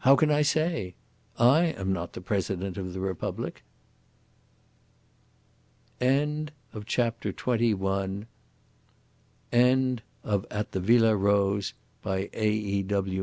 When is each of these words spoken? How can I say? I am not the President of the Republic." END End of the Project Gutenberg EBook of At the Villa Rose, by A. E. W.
How 0.00 0.14
can 0.14 0.30
I 0.30 0.42
say? 0.42 0.94
I 1.38 1.62
am 1.64 1.90
not 1.90 2.12
the 2.12 2.20
President 2.20 2.76
of 2.76 2.92
the 2.92 3.00
Republic." 3.00 3.62
END 5.98 6.52
End 6.52 6.52
of 6.74 6.84
the 6.84 7.32
Project 7.32 7.42
Gutenberg 7.42 8.28
EBook 9.50 9.98
of 10.22 10.44
At 10.50 10.72
the 10.72 10.80
Villa 10.80 11.16
Rose, 11.16 11.72
by 12.02 12.28
A. 12.34 12.50
E. 12.52 12.82
W. 12.82 13.18